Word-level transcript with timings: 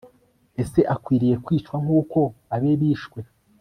ese 0.61 0.79
akwiriye 0.93 1.35
kwicwa 1.45 1.75
nk'uko 1.83 2.19
abe 2.55 2.71
bishwe 2.81 3.19